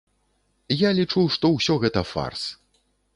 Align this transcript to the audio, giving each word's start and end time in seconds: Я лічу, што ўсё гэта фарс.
Я 0.75 0.89
лічу, 0.99 1.21
што 1.35 1.51
ўсё 1.57 1.75
гэта 1.83 2.01
фарс. 2.13 2.47